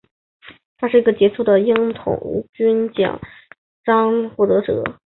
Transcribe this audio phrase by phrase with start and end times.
[0.79, 3.21] 他是一个杰出的鹰童军奖
[3.83, 4.83] 章获得者。